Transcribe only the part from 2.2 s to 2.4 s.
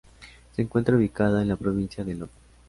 Oro.